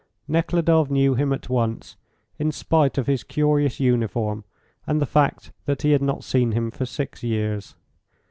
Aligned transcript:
Nekhludoff 0.27 0.89
knew 0.89 1.13
him 1.13 1.31
at 1.31 1.47
once, 1.47 1.95
in 2.39 2.51
spite 2.51 2.97
of 2.97 3.05
his 3.05 3.23
curious 3.23 3.79
uniform 3.79 4.45
and 4.87 4.99
the 4.99 5.05
fact 5.05 5.51
that 5.65 5.83
he 5.83 5.91
had 5.91 6.01
not 6.01 6.23
seen 6.23 6.53
him 6.53 6.71
for 6.71 6.87
six 6.87 7.21
years. 7.21 7.75